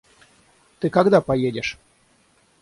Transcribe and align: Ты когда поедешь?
Ты 0.79 0.89
когда 0.89 1.21
поедешь? 1.21 1.77